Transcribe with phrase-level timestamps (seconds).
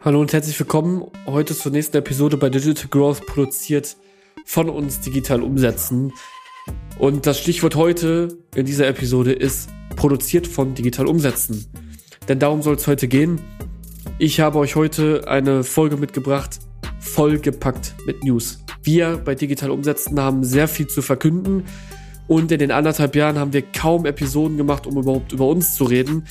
[0.00, 3.96] Hallo und herzlich willkommen heute zur nächsten Episode bei Digital Growth produziert
[4.44, 6.12] von uns digital umsetzen.
[7.00, 11.66] Und das Stichwort heute in dieser Episode ist produziert von digital umsetzen.
[12.28, 13.40] Denn darum soll es heute gehen.
[14.20, 16.60] Ich habe euch heute eine Folge mitgebracht,
[17.00, 18.60] vollgepackt mit News.
[18.84, 21.64] Wir bei digital umsetzen haben sehr viel zu verkünden
[22.28, 25.82] und in den anderthalb Jahren haben wir kaum Episoden gemacht, um überhaupt über uns zu
[25.82, 26.24] reden.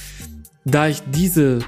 [0.64, 1.60] Da ich diese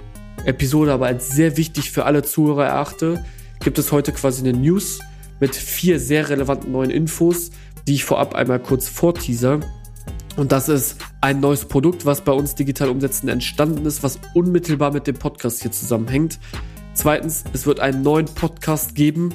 [0.46, 3.24] Episode aber als sehr wichtig für alle Zuhörer erachte,
[3.60, 5.00] gibt es heute quasi eine News
[5.40, 7.52] mit vier sehr relevanten neuen Infos,
[7.88, 9.60] die ich vorab einmal kurz vorteaser.
[10.38, 14.94] Und das ist ein neues Produkt, was bei uns digital umsetzen entstanden ist, was unmittelbar
[14.94, 16.40] mit dem Podcast hier zusammenhängt.
[16.94, 19.34] Zweitens, es wird einen neuen Podcast geben.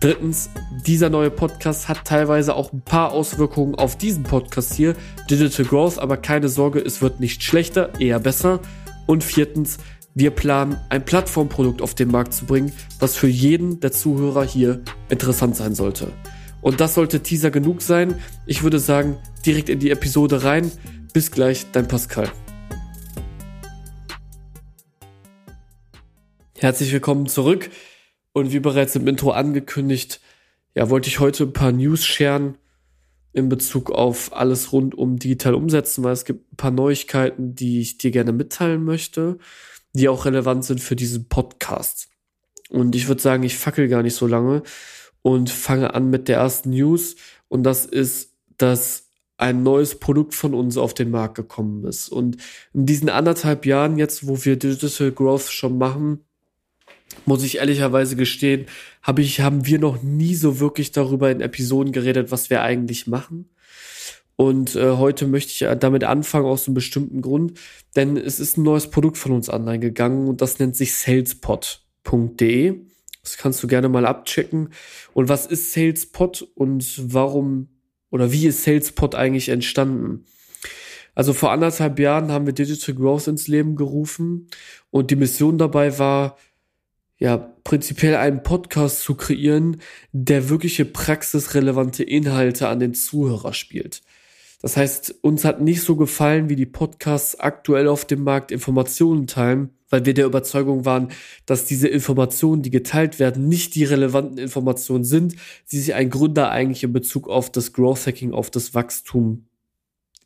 [0.00, 0.50] Drittens,
[0.86, 4.94] dieser neue Podcast hat teilweise auch ein paar Auswirkungen auf diesen Podcast hier,
[5.30, 8.60] Digital Growth, aber keine Sorge, es wird nicht schlechter, eher besser.
[9.06, 9.78] Und viertens,
[10.18, 14.80] wir planen, ein Plattformprodukt auf den Markt zu bringen, was für jeden der Zuhörer hier
[15.10, 16.10] interessant sein sollte.
[16.62, 18.18] Und das sollte Teaser genug sein.
[18.46, 20.72] Ich würde sagen, direkt in die Episode rein.
[21.12, 22.32] Bis gleich, dein Pascal.
[26.56, 27.68] Herzlich willkommen zurück.
[28.32, 30.22] Und wie bereits im Intro angekündigt,
[30.74, 32.56] ja, wollte ich heute ein paar News scheren
[33.34, 37.82] in Bezug auf alles rund um digital umsetzen, weil es gibt ein paar Neuigkeiten, die
[37.82, 39.38] ich dir gerne mitteilen möchte
[39.96, 42.08] die auch relevant sind für diesen Podcast.
[42.68, 44.62] Und ich würde sagen, ich fackel gar nicht so lange
[45.22, 47.16] und fange an mit der ersten News.
[47.48, 49.06] Und das ist, dass
[49.38, 52.08] ein neues Produkt von uns auf den Markt gekommen ist.
[52.08, 52.38] Und
[52.72, 56.20] in diesen anderthalb Jahren jetzt, wo wir Digital Growth schon machen,
[57.24, 58.66] muss ich ehrlicherweise gestehen,
[59.02, 63.06] habe ich, haben wir noch nie so wirklich darüber in Episoden geredet, was wir eigentlich
[63.06, 63.48] machen.
[64.36, 67.58] Und äh, heute möchte ich damit anfangen aus einem bestimmten Grund,
[67.96, 72.80] denn es ist ein neues Produkt von uns online gegangen und das nennt sich salespod.de.
[73.22, 74.68] Das kannst du gerne mal abchecken.
[75.12, 77.68] Und was ist Salespod und warum
[78.10, 80.26] oder wie ist Salespod eigentlich entstanden?
[81.16, 84.48] Also vor anderthalb Jahren haben wir Digital Growth ins Leben gerufen
[84.90, 86.36] und die Mission dabei war,
[87.18, 89.80] ja, prinzipiell einen Podcast zu kreieren,
[90.12, 94.02] der wirkliche praxisrelevante Inhalte an den Zuhörer spielt.
[94.62, 99.26] Das heißt, uns hat nicht so gefallen, wie die Podcasts aktuell auf dem Markt Informationen
[99.26, 101.08] teilen, weil wir der Überzeugung waren,
[101.44, 105.36] dass diese Informationen, die geteilt werden, nicht die relevanten Informationen sind,
[105.70, 109.46] die sich ein Gründer eigentlich in Bezug auf das Growth Hacking, auf das Wachstum,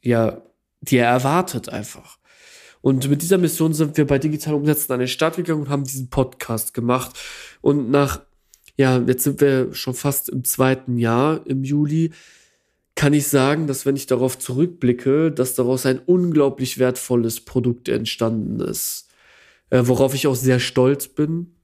[0.00, 0.42] ja,
[0.80, 2.18] die er erwartet einfach.
[2.80, 5.84] Und mit dieser Mission sind wir bei Digital Umsetzen an den Start gegangen und haben
[5.84, 7.18] diesen Podcast gemacht.
[7.60, 8.22] Und nach,
[8.76, 12.12] ja, jetzt sind wir schon fast im zweiten Jahr, im Juli,
[13.00, 18.60] kann ich sagen, dass wenn ich darauf zurückblicke, dass daraus ein unglaublich wertvolles Produkt entstanden
[18.60, 19.08] ist.
[19.70, 21.54] Äh, worauf ich auch sehr stolz bin,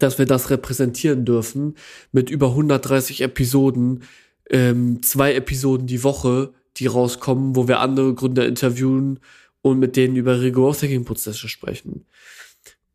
[0.00, 1.76] dass wir das repräsentieren dürfen
[2.10, 4.02] mit über 130 Episoden,
[4.50, 9.20] ähm, zwei Episoden die Woche, die rauskommen, wo wir andere Gründer interviewen
[9.62, 12.04] und mit denen über ihre Growth Hacking Prozesse sprechen.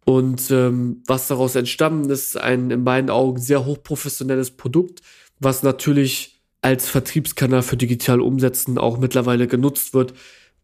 [0.03, 5.01] Und ähm, was daraus entstanden ist, ein in meinen Augen sehr hochprofessionelles Produkt,
[5.39, 6.32] was natürlich
[6.63, 10.13] als Vertriebskanal für digital umsetzen auch mittlerweile genutzt wird,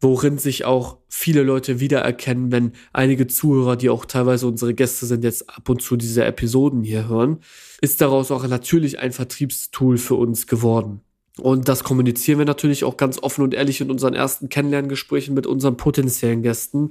[0.02, 5.24] worin sich auch viele Leute wiedererkennen, wenn einige Zuhörer, die auch teilweise unsere Gäste sind,
[5.24, 7.40] jetzt ab und zu diese Episoden hier hören,
[7.82, 11.02] ist daraus auch natürlich ein Vertriebstool für uns geworden.
[11.38, 15.48] Und das kommunizieren wir natürlich auch ganz offen und ehrlich in unseren ersten Kennenlerngesprächen mit
[15.48, 16.90] unseren potenziellen Gästen.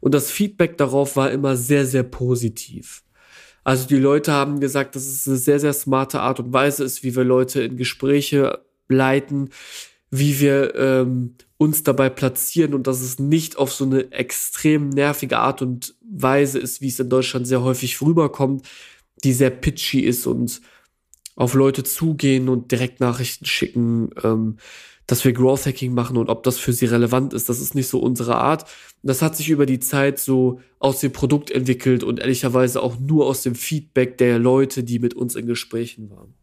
[0.00, 3.03] Und das Feedback darauf war immer sehr, sehr positiv.
[3.64, 7.02] Also die Leute haben gesagt, dass es eine sehr, sehr smarte Art und Weise ist,
[7.02, 9.48] wie wir Leute in Gespräche leiten,
[10.10, 15.38] wie wir ähm, uns dabei platzieren und dass es nicht auf so eine extrem nervige
[15.38, 18.68] Art und Weise ist, wie es in Deutschland sehr häufig rüberkommt,
[19.24, 20.60] die sehr pitchy ist und
[21.34, 24.10] auf Leute zugehen und direkt Nachrichten schicken.
[24.22, 24.58] Ähm,
[25.06, 27.48] dass wir Growth Hacking machen und ob das für sie relevant ist.
[27.48, 28.64] Das ist nicht so unsere Art.
[29.02, 33.26] Das hat sich über die Zeit so aus dem Produkt entwickelt und ehrlicherweise auch nur
[33.26, 36.34] aus dem Feedback der Leute, die mit uns in Gesprächen waren.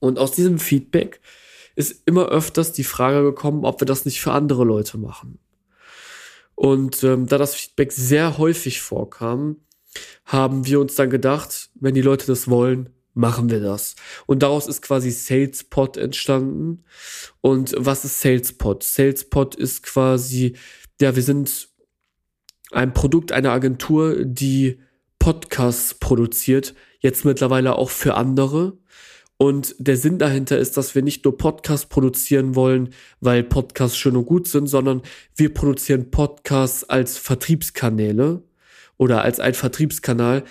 [0.00, 1.20] Und aus diesem Feedback
[1.76, 5.38] ist immer öfters die Frage gekommen, ob wir das nicht für andere Leute machen.
[6.56, 9.58] Und ähm, da das Feedback sehr häufig vorkam,
[10.24, 13.96] haben wir uns dann gedacht, wenn die Leute das wollen, machen wir das.
[14.26, 16.84] Und daraus ist quasi SalesPod entstanden.
[17.40, 18.82] Und was ist SalesPod?
[18.82, 20.56] SalesPod ist quasi,
[21.00, 21.68] ja, wir sind
[22.70, 24.80] ein Produkt einer Agentur, die
[25.18, 28.78] Podcasts produziert, jetzt mittlerweile auch für andere.
[29.36, 34.16] Und der Sinn dahinter ist, dass wir nicht nur Podcasts produzieren wollen, weil Podcasts schön
[34.16, 35.02] und gut sind, sondern
[35.36, 38.42] wir produzieren Podcasts als Vertriebskanäle
[38.96, 40.44] oder als ein Vertriebskanal,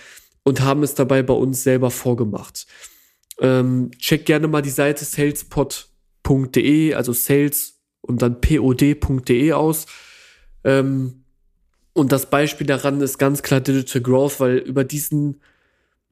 [0.47, 2.67] und haben es dabei bei uns selber vorgemacht.
[3.41, 9.87] Ähm, check gerne mal die Seite salespod.de, also sales und dann pod.de aus.
[10.63, 11.25] Ähm,
[11.91, 15.41] und das Beispiel daran ist ganz klar Digital Growth, weil über diesen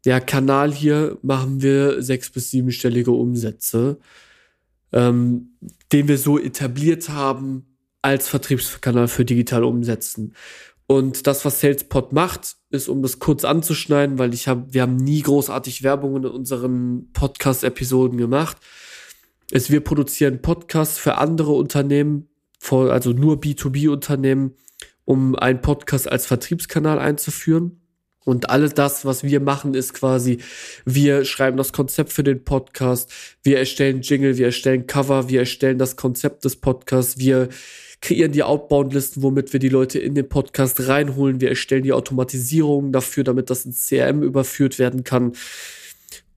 [0.05, 3.99] ja, Kanal hier machen wir sechs- bis siebenstellige Umsätze,
[4.91, 5.55] ähm,
[5.93, 10.35] den wir so etabliert haben als Vertriebskanal für digital umsetzen.
[10.87, 14.97] Und das, was SalesPod macht, ist, um das kurz anzuschneiden, weil ich habe, wir haben
[14.97, 18.57] nie großartig Werbung in unseren Podcast-Episoden gemacht,
[19.51, 22.29] ist, wir produzieren Podcasts für andere Unternehmen,
[22.69, 24.55] also nur B2B-Unternehmen,
[25.05, 27.81] um einen Podcast als Vertriebskanal einzuführen.
[28.25, 30.39] Und alles das, was wir machen, ist quasi,
[30.83, 33.11] wir schreiben das Konzept für den Podcast,
[33.43, 37.49] wir erstellen Jingle, wir erstellen Cover, wir erstellen das Konzept des Podcasts, wir
[38.01, 42.91] kreieren die Outbound-Listen, womit wir die Leute in den Podcast reinholen, wir erstellen die Automatisierung
[42.91, 45.33] dafür, damit das ins CRM überführt werden kann.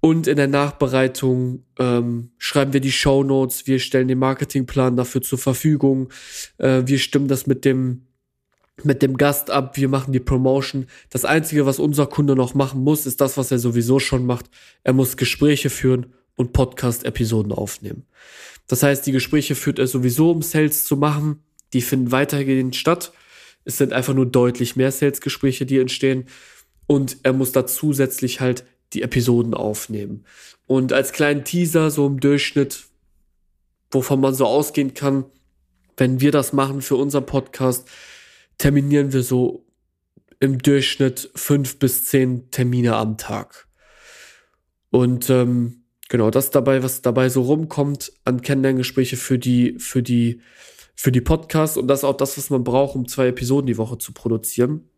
[0.01, 5.23] Und in der Nachbereitung ähm, schreiben wir die Show Notes, wir stellen den Marketingplan dafür
[5.23, 6.11] zur Verfügung,
[6.59, 8.08] äh, wir stimmen das mit dem
[8.85, 10.87] mit dem Gast ab, wir machen die Promotion.
[11.11, 14.47] Das Einzige, was unser Kunde noch machen muss, ist das, was er sowieso schon macht.
[14.85, 18.05] Er muss Gespräche führen und Podcast-Episoden aufnehmen.
[18.67, 21.43] Das heißt, die Gespräche führt er sowieso, um Sales zu machen.
[21.73, 23.13] Die finden weitergehend statt.
[23.65, 26.27] Es sind einfach nur deutlich mehr Sales-Gespräche, die entstehen.
[26.87, 30.25] Und er muss da zusätzlich halt die Episoden aufnehmen.
[30.67, 32.85] Und als kleinen Teaser, so im Durchschnitt,
[33.91, 35.25] wovon man so ausgehen kann,
[35.97, 37.89] wenn wir das machen für unser Podcast,
[38.59, 39.65] terminieren wir so
[40.41, 43.69] im Durchschnitt fünf bis zehn Termine am Tag.
[44.91, 50.41] Und ähm, genau das dabei, was dabei so rumkommt an Kennenlerngespräche für die, für die,
[50.95, 53.99] für die Podcasts und das auch das, was man braucht, um zwei Episoden die Woche
[53.99, 54.89] zu produzieren.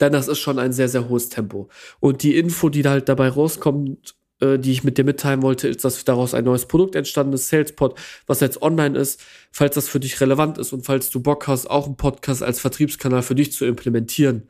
[0.00, 1.68] Denn das ist schon ein sehr, sehr hohes Tempo.
[2.00, 5.68] Und die Info, die da halt dabei rauskommt, äh, die ich mit dir mitteilen wollte,
[5.68, 9.20] ist, dass daraus ein neues Produkt entstanden ist, SalesPod, was jetzt online ist.
[9.50, 12.60] Falls das für dich relevant ist und falls du Bock hast, auch einen Podcast als
[12.60, 14.48] Vertriebskanal für dich zu implementieren,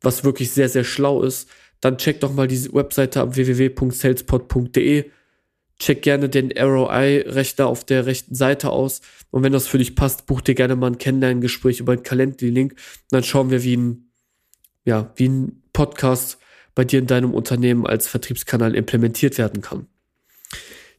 [0.00, 1.48] was wirklich sehr, sehr schlau ist,
[1.80, 5.10] dann check doch mal diese Webseite ab www.salespod.de.
[5.78, 9.00] Check gerne den ROI-Rechner auf der rechten Seite aus.
[9.30, 12.76] Und wenn das für dich passt, buch dir gerne mal ein Kennenlerngespräch über einen Calendly-Link.
[13.10, 14.10] Dann schauen wir, wie ein,
[14.84, 16.38] ja, wie ein Podcast
[16.74, 19.86] bei dir in deinem Unternehmen als Vertriebskanal implementiert werden kann.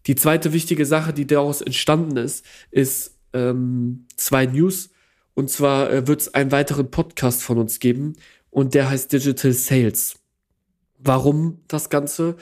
[0.08, 4.90] Die zweite wichtige Sache, die daraus entstanden ist, ist ähm, zwei News.
[5.34, 8.14] Und zwar äh, wird es einen weiteren Podcast von uns geben
[8.50, 10.16] und der heißt Digital Sales.
[11.00, 12.36] Warum das Ganze?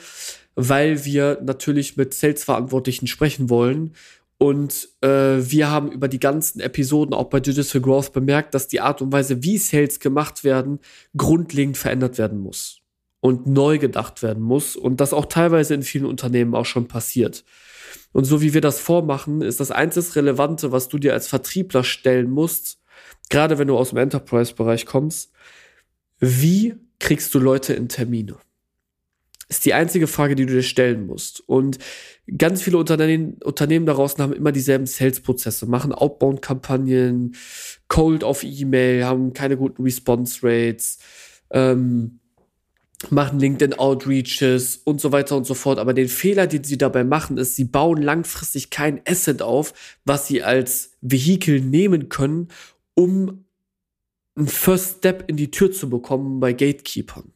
[0.54, 3.94] Weil wir natürlich mit Sales-Verantwortlichen sprechen wollen
[4.36, 8.80] und äh, wir haben über die ganzen Episoden auch bei Digital Growth bemerkt, dass die
[8.80, 10.80] Art und Weise, wie Sales gemacht werden,
[11.16, 12.81] grundlegend verändert werden muss
[13.22, 17.44] und neu gedacht werden muss und das auch teilweise in vielen Unternehmen auch schon passiert.
[18.10, 21.84] Und so wie wir das vormachen, ist das einzig Relevante, was du dir als Vertriebler
[21.84, 22.80] stellen musst,
[23.30, 25.30] gerade wenn du aus dem Enterprise-Bereich kommst,
[26.18, 28.34] wie kriegst du Leute in Termine?
[29.48, 31.48] Ist die einzige Frage, die du dir stellen musst.
[31.48, 31.78] Und
[32.36, 37.36] ganz viele Unternehmen, Unternehmen daraus haben immer dieselben Sales-Prozesse, machen Outbound-Kampagnen,
[37.86, 40.98] Cold auf E-Mail, haben keine guten Response-Rates,
[41.50, 42.18] ähm,
[43.10, 45.78] machen LinkedIn Outreaches und so weiter und so fort.
[45.78, 50.26] Aber den Fehler, den sie dabei machen, ist, sie bauen langfristig kein Asset auf, was
[50.26, 52.48] sie als Vehikel nehmen können,
[52.94, 53.44] um
[54.36, 57.32] einen First Step in die Tür zu bekommen bei Gatekeepern.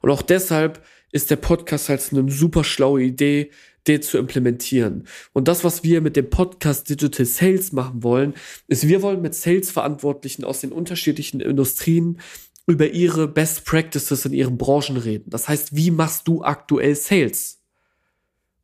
[0.00, 3.50] Und auch deshalb ist der Podcast halt eine super schlaue Idee,
[3.86, 5.06] den zu implementieren.
[5.32, 8.34] Und das, was wir mit dem Podcast Digital Sales machen wollen,
[8.68, 12.20] ist, wir wollen mit Sales-Verantwortlichen aus den unterschiedlichen Industrien
[12.66, 15.30] über ihre Best Practices in ihren Branchen reden.
[15.30, 17.58] Das heißt, wie machst du aktuell Sales?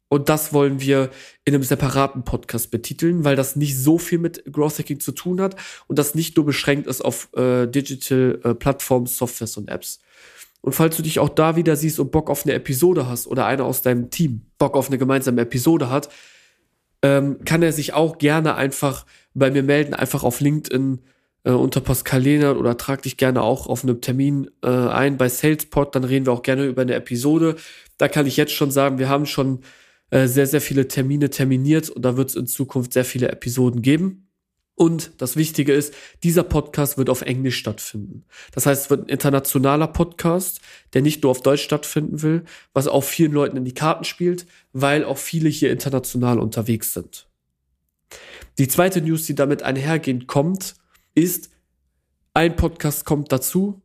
[0.08, 1.10] Und das wollen wir
[1.44, 5.40] in einem separaten Podcast betiteln, weil das nicht so viel mit Growth Hacking zu tun
[5.40, 10.00] hat und das nicht nur beschränkt ist auf äh, Digital äh, Plattforms, Softwares und Apps.
[10.62, 13.46] Und falls du dich auch da wieder siehst und Bock auf eine Episode hast oder
[13.46, 16.08] einer aus deinem Team Bock auf eine gemeinsame Episode hat,
[17.02, 21.00] ähm, kann er sich auch gerne einfach bei mir melden, einfach auf LinkedIn
[21.44, 25.28] äh, unter Pascal Lehnert oder trag dich gerne auch auf einem Termin äh, ein bei
[25.28, 27.56] SalesPod, dann reden wir auch gerne über eine Episode.
[27.96, 29.60] Da kann ich jetzt schon sagen, wir haben schon
[30.10, 33.82] äh, sehr, sehr viele Termine terminiert und da wird es in Zukunft sehr viele Episoden
[33.82, 34.28] geben.
[34.74, 35.92] Und das Wichtige ist,
[36.22, 38.24] dieser Podcast wird auf Englisch stattfinden.
[38.52, 40.60] Das heißt, es wird ein internationaler Podcast,
[40.94, 44.46] der nicht nur auf Deutsch stattfinden will, was auch vielen Leuten in die Karten spielt,
[44.72, 47.26] weil auch viele hier international unterwegs sind.
[48.58, 50.76] Die zweite News, die damit einhergehend kommt,
[51.18, 51.50] ist,
[52.34, 53.82] ein Podcast kommt dazu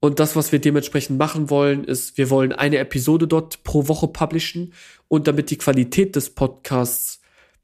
[0.00, 4.08] Und das, was wir dementsprechend machen wollen, ist, wir wollen eine Episode dort pro Woche
[4.08, 4.72] publishen.
[5.08, 7.20] Und damit die Qualität des Podcasts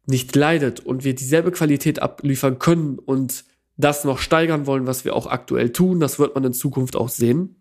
[0.06, 3.44] nicht leidet und wir dieselbe Qualität abliefern können und
[3.76, 7.08] das noch steigern wollen, was wir auch aktuell tun, das wird man in Zukunft auch
[7.08, 7.56] sehen.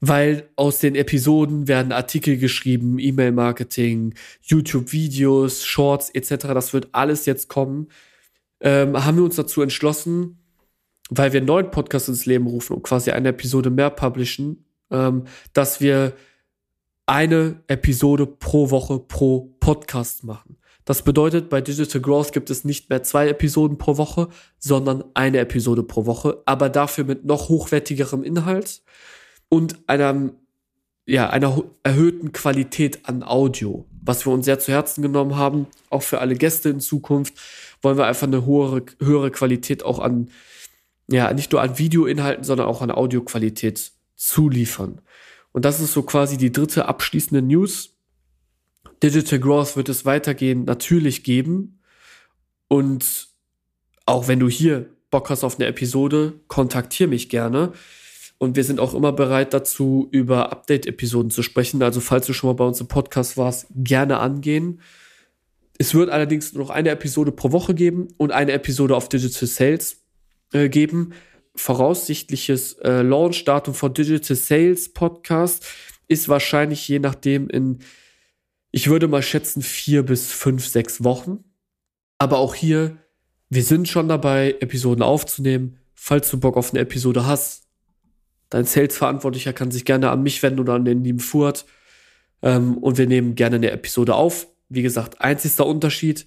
[0.00, 6.48] Weil aus den Episoden werden Artikel geschrieben, E-Mail-Marketing, YouTube-Videos, Shorts etc.
[6.48, 7.88] Das wird alles jetzt kommen.
[8.64, 10.38] Ähm, haben wir uns dazu entschlossen,
[11.10, 15.24] weil wir einen neuen Podcast ins Leben rufen und quasi eine Episode mehr publishen, ähm,
[15.52, 16.14] dass wir
[17.06, 20.56] eine Episode pro Woche pro Podcast machen.
[20.86, 24.28] Das bedeutet, bei Digital Growth gibt es nicht mehr zwei Episoden pro Woche,
[24.58, 28.82] sondern eine Episode pro Woche, aber dafür mit noch hochwertigerem Inhalt
[29.48, 30.30] und einer,
[31.06, 35.66] ja, einer erhöhten Qualität an Audio, was wir uns sehr zu Herzen genommen haben.
[35.88, 37.34] Auch für alle Gäste in Zukunft
[37.84, 40.30] wollen wir einfach eine höhere, höhere Qualität auch an
[41.08, 45.00] ja, nicht nur an Videoinhalten, sondern auch an Audioqualität zuliefern.
[45.52, 47.90] Und das ist so quasi die dritte abschließende News.
[49.02, 51.80] Digital Growth wird es weitergehen natürlich geben.
[52.68, 53.28] Und
[54.06, 57.72] auch wenn du hier Bock hast auf eine Episode, kontaktier mich gerne.
[58.38, 61.82] Und wir sind auch immer bereit dazu, über Update-Episoden zu sprechen.
[61.82, 64.80] Also falls du schon mal bei uns im Podcast warst, gerne angehen.
[65.78, 69.48] Es wird allerdings nur noch eine Episode pro Woche geben und eine Episode auf Digital
[69.48, 70.02] Sales
[70.52, 71.12] äh, geben.
[71.56, 75.66] Voraussichtliches äh, Launch-Datum von Digital Sales Podcast
[76.06, 77.80] ist wahrscheinlich je nachdem in,
[78.70, 81.44] ich würde mal schätzen, vier bis fünf, sechs Wochen.
[82.18, 82.96] Aber auch hier,
[83.50, 85.78] wir sind schon dabei, Episoden aufzunehmen.
[85.94, 87.66] Falls du Bock auf eine Episode hast,
[88.50, 91.66] dein Sales-Verantwortlicher kann sich gerne an mich wenden oder an den lieben Furt.
[92.42, 94.46] Ähm, und wir nehmen gerne eine Episode auf.
[94.68, 96.26] Wie gesagt, einzigster Unterschied,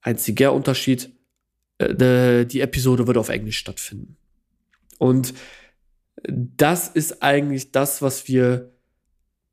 [0.00, 1.10] einziger Unterschied,
[1.78, 4.16] äh, die Episode wird auf Englisch stattfinden.
[4.98, 5.34] Und
[6.24, 8.72] das ist eigentlich das, was wir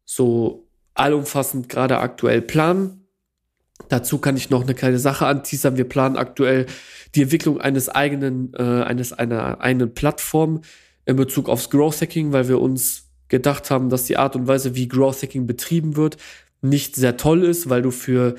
[0.06, 3.08] so allumfassend gerade aktuell planen.
[3.88, 5.78] Dazu kann ich noch eine kleine Sache anteasern.
[5.78, 6.66] Wir planen aktuell
[7.16, 10.62] die Entwicklung eines eigenen, äh, eines einer eigenen Plattform
[11.06, 14.76] in Bezug aufs Growth Hacking, weil wir uns gedacht haben, dass die Art und Weise,
[14.76, 16.18] wie Growth Hacking betrieben wird,
[16.62, 18.36] nicht sehr toll ist, weil du für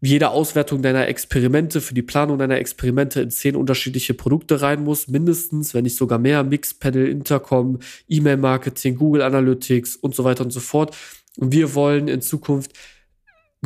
[0.00, 5.08] jede Auswertung deiner Experimente, für die Planung deiner Experimente in zehn unterschiedliche Produkte rein muss,
[5.08, 10.60] mindestens, wenn nicht sogar mehr, Mixpanel, Intercom, E-Mail-Marketing, Google Analytics und so weiter und so
[10.60, 10.96] fort.
[11.38, 12.72] Und wir wollen in Zukunft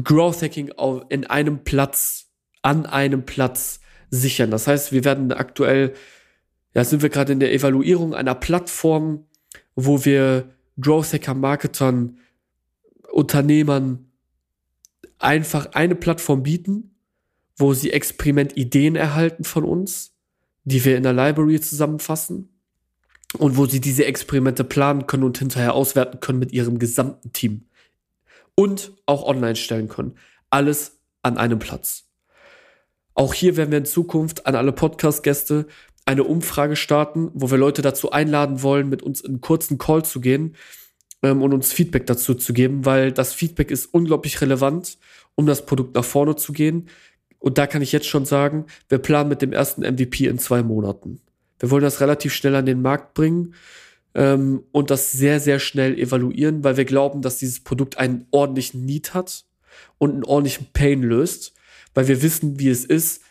[0.03, 0.73] Growth Hacking
[1.09, 2.29] in einem Platz,
[2.63, 3.81] an einem Platz
[4.11, 4.51] sichern.
[4.51, 5.95] Das heißt, wir werden aktuell,
[6.75, 9.27] ja, sind wir gerade in der Evaluierung einer Plattform,
[9.75, 10.49] wo wir
[10.81, 12.19] Growth Hacker Marketern,
[13.13, 14.11] Unternehmern,
[15.19, 16.97] einfach eine Plattform bieten,
[17.57, 20.17] wo sie Experimentideen erhalten von uns,
[20.65, 22.49] die wir in der Library zusammenfassen
[23.39, 27.67] und wo sie diese Experimente planen können und hinterher auswerten können mit ihrem gesamten Team
[28.55, 30.17] und auch online stellen können.
[30.49, 32.07] Alles an einem Platz.
[33.15, 35.67] Auch hier werden wir in Zukunft an alle Podcast-Gäste
[36.07, 40.05] eine Umfrage starten, wo wir Leute dazu einladen wollen, mit uns in einen kurzen Call
[40.05, 40.57] zu gehen
[41.23, 44.99] ähm, und uns Feedback dazu zu geben, weil das Feedback ist unglaublich relevant,
[45.35, 46.89] um das Produkt nach vorne zu gehen.
[47.39, 50.63] Und da kann ich jetzt schon sagen, wir planen mit dem ersten MVP in zwei
[50.63, 51.21] Monaten.
[51.59, 53.55] Wir wollen das relativ schnell an den Markt bringen
[54.15, 58.85] ähm, und das sehr, sehr schnell evaluieren, weil wir glauben, dass dieses Produkt einen ordentlichen
[58.85, 59.45] Need hat
[59.99, 61.55] und einen ordentlichen Pain löst,
[61.95, 63.23] weil wir wissen, wie es ist,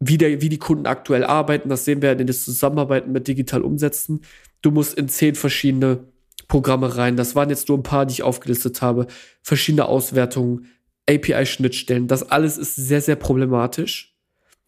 [0.00, 1.68] wie, der, wie die Kunden aktuell arbeiten.
[1.68, 4.22] Das sehen wir in der Zusammenarbeit mit digital umsetzen.
[4.62, 6.04] Du musst in zehn verschiedene
[6.50, 7.16] Programme rein.
[7.16, 9.06] Das waren jetzt nur ein paar, die ich aufgelistet habe.
[9.40, 10.66] Verschiedene Auswertungen,
[11.08, 12.08] API-Schnittstellen.
[12.08, 14.18] Das alles ist sehr, sehr problematisch.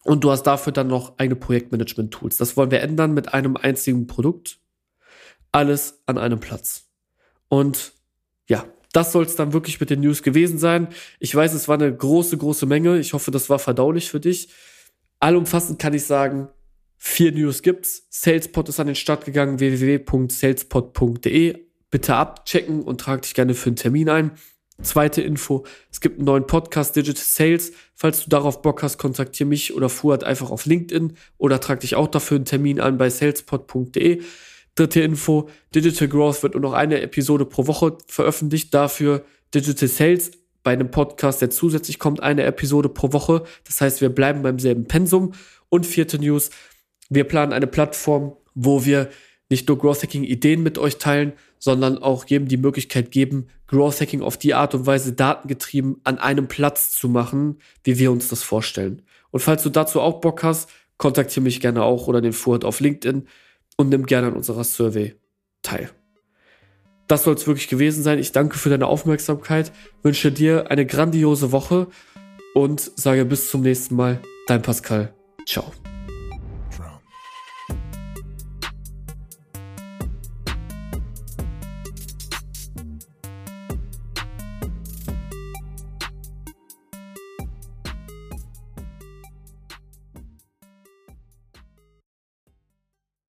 [0.03, 2.37] Und du hast dafür dann noch eigene Projektmanagement-Tools.
[2.37, 4.59] Das wollen wir ändern mit einem einzigen Produkt.
[5.51, 6.85] Alles an einem Platz.
[7.49, 7.91] Und
[8.47, 10.87] ja, das soll es dann wirklich mit den News gewesen sein.
[11.19, 12.97] Ich weiß, es war eine große, große Menge.
[12.97, 14.47] Ich hoffe, das war verdaulich für dich.
[15.19, 16.47] Allumfassend kann ich sagen,
[16.97, 18.07] vier News gibt's.
[18.09, 21.62] Salespot ist an den Start gegangen, www.salespot.de
[21.93, 24.31] bitte abchecken und trag dich gerne für einen Termin ein.
[24.81, 27.71] Zweite Info, es gibt einen neuen Podcast Digital Sales.
[27.93, 31.93] Falls du darauf Bock hast, kontaktiere mich oder Fuad einfach auf LinkedIn oder trag dich
[31.93, 34.23] auch dafür einen Termin an bei salespod.de.
[34.73, 38.73] Dritte Info, Digital Growth wird nur noch eine Episode pro Woche veröffentlicht.
[38.73, 39.23] Dafür
[39.53, 40.31] Digital Sales
[40.63, 43.43] bei einem Podcast, der zusätzlich kommt, eine Episode pro Woche.
[43.65, 45.33] Das heißt, wir bleiben beim selben Pensum.
[45.69, 46.49] Und vierte News,
[47.09, 49.11] wir planen eine Plattform, wo wir
[49.49, 51.33] nicht nur Growth Hacking Ideen mit euch teilen,
[51.63, 56.17] sondern auch jedem die Möglichkeit geben, Growth Hacking auf die Art und Weise datengetrieben an
[56.19, 59.01] einem Platz zu machen, wie wir uns das vorstellen.
[59.31, 62.79] Und falls du dazu auch Bock hast, kontaktiere mich gerne auch oder den Fuhrt auf
[62.79, 63.27] LinkedIn
[63.77, 65.15] und nimm gerne an unserer Survey
[65.63, 65.89] Datei.
[67.07, 68.19] Das soll es wirklich gewesen sein.
[68.19, 69.71] Ich danke für deine Aufmerksamkeit,
[70.03, 71.87] wünsche dir eine grandiose Woche
[72.53, 74.19] und sage bis zum nächsten Mal.
[74.47, 75.13] Dein Pascal.
[75.47, 75.71] Ciao.